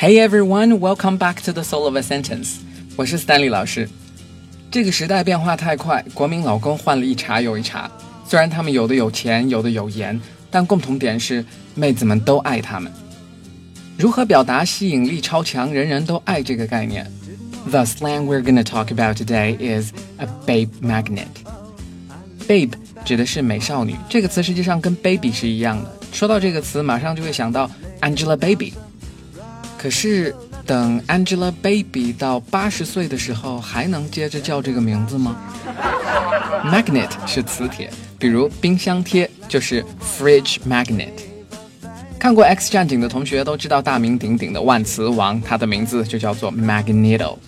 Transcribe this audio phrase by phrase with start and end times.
[0.00, 2.56] Hey everyone, welcome back to the Soul of a Sentence。
[2.96, 3.88] 我是 Stanley 老师。
[4.70, 7.90] 这个时代变化太快，国民老公换了一茬又一茬。
[8.26, 10.20] 虽然他们有的有钱，有的有颜，
[10.50, 12.92] 但共同点是妹子们都爱他们。
[13.96, 17.10] 如何表达吸引力超强、人人都爱这个概念？
[17.70, 21.26] The slang we're gonna talk about today is a babe magnet.
[22.46, 22.72] Babe
[23.04, 25.90] 指的是美少女，这个词实际上跟 baby 是一样的。
[26.12, 27.70] 说到这个词，马上就会想到
[28.00, 28.72] Angelababy。
[29.81, 35.35] 可是，等 Angelababy 到八十岁的时候，还能接着叫这个名字吗？
[36.63, 37.89] Magnet 是磁铁，
[38.19, 41.09] 比如冰箱贴就是 fridge magnet。
[42.19, 47.39] 看过《X 战警》的同学都知道大名鼎鼎的万磁王，他的名字就叫做 Magneto。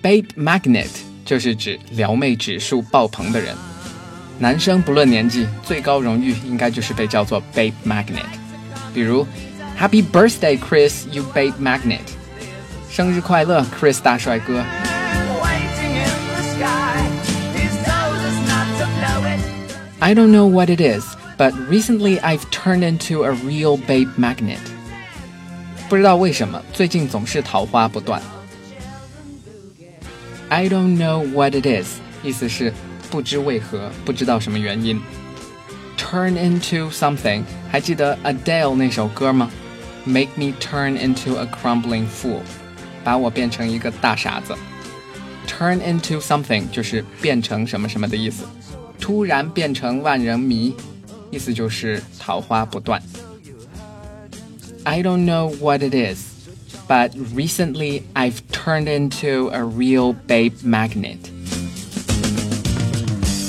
[0.00, 0.86] Babe Magnet
[1.24, 3.56] 就是指撩妹指数爆棚的人。
[4.38, 8.22] 男生不论年纪，最高荣誉应该就是被叫做 Babe Magnet。
[8.94, 9.26] 比如。
[9.77, 12.01] Happy birthday, Chris, you babe magnet！
[12.89, 14.63] 生日快乐，Chris 大帅哥。
[19.99, 21.03] I don't know what it is,
[21.37, 24.59] but recently I've turned into a real babe magnet.
[25.89, 28.21] 不知道为什么，最近总是桃花不断。
[30.49, 32.73] I don't know what it is，意思是
[33.09, 35.01] 不知为何，不知道什么原因。
[35.97, 39.49] Turn into something，还记得 Adele 那首歌吗
[40.05, 42.41] ？Make me turn into a crumbling fool，
[43.03, 44.55] 把我变成一个大傻子。
[45.47, 48.43] Turn into something 就是变成什么什么的意思，
[48.99, 50.73] 突然变成万人迷，
[51.31, 53.01] 意思就是桃花不断。
[54.83, 56.19] I don't know what it is,
[56.87, 61.17] but recently I've turned into a real babe magnet.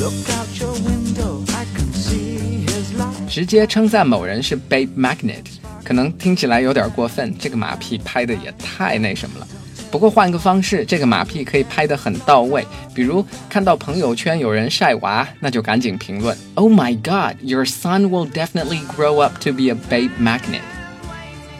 [0.00, 3.28] Look out your window, I can see his light.
[3.28, 5.44] 直接称赞某人是 babe magnet。
[5.84, 9.46] 可能听起来有点过分，这个马屁拍的也太那什么了。
[9.90, 12.64] 不过换个方式，这个马屁可以拍得很到位。
[12.94, 20.60] 比如看到朋友圈有人晒娃，那就赶紧评论：“Oh my God, your son will definitely grow up to be a babe magnet。”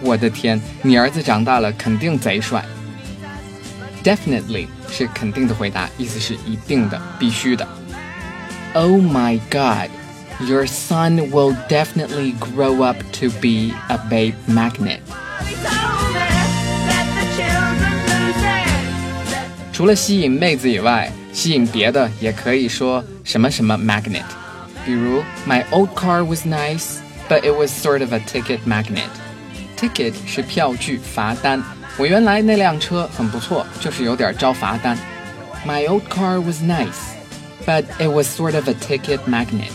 [0.00, 2.64] 我的天，你儿子长大了肯定贼帅。
[4.04, 7.66] Definitely 是肯定的回答，意思是一定的、必须的。
[8.74, 9.90] Oh my God。
[10.46, 15.00] your son will definitely grow up to be a babe magnet.
[19.72, 24.24] 除了吸引妹子以外，吸引别的也可以说什么什么 magnet。
[24.84, 26.98] 比如，My old car was nice,
[27.28, 29.08] but it was sort of a ticket magnet.
[29.78, 31.62] Ticket 是票据、罚单。
[31.96, 34.98] 我原来那辆车很不错，就是有点招罚单。
[35.66, 37.14] My old car was nice,
[37.66, 39.70] but it was sort of a ticket magnet.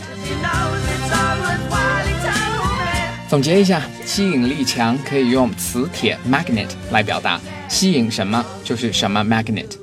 [3.27, 9.77] 总结一下，吸引力强可以用磁铁 magnet 来表达，吸引什么就是什么 magnet。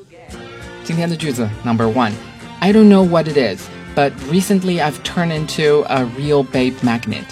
[0.84, 3.61] 今天的句子 number one。I don't know what it is,
[3.97, 7.25] but recently I've turned into a real babe magnet.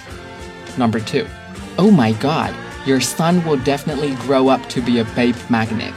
[0.77, 1.27] Number two,
[1.77, 2.51] oh my god,
[2.85, 5.95] your son will definitely grow up to be a babe magnet.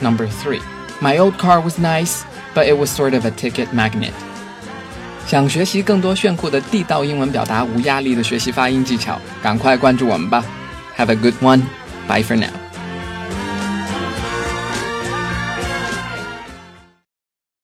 [0.00, 0.60] Number three,
[1.00, 2.24] my old car was nice,
[2.54, 4.12] but it was sort of a ticket magnet.
[5.27, 10.43] 想学习更多炫酷的地道英文表达，无压力的学习发音技巧，赶快关注我们吧
[10.97, 11.61] ！Have a good one.
[12.07, 12.64] Bye for now.